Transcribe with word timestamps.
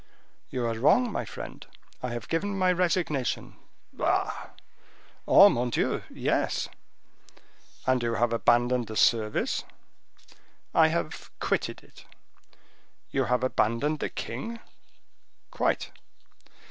"You 0.49 0.65
are 0.65 0.73
wrong, 0.73 1.11
my 1.11 1.25
friend; 1.25 1.63
I 2.01 2.09
have 2.09 2.27
given 2.27 2.53
in 2.53 2.57
my 2.57 2.71
resignation." 2.71 3.55
"Bah!" 3.93 4.49
"Oh, 5.27 5.47
mon 5.49 5.69
Dieu! 5.69 6.01
yes." 6.09 6.69
"And 7.85 8.01
you 8.01 8.15
have 8.15 8.33
abandoned 8.33 8.87
the 8.87 8.95
service?" 8.97 9.63
"I 10.73 10.87
have 10.87 11.29
quitted 11.39 11.83
it." 11.83 12.05
"You 13.11 13.25
have 13.25 13.43
abandoned 13.43 13.99
the 13.99 14.09
king?" 14.09 14.59
"Quite." 15.51 15.91